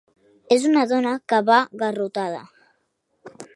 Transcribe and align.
És 0.55 0.63
una 0.69 0.85
dona 0.91 1.11
que 1.33 1.41
va 1.51 1.59
garrotada. 1.83 2.43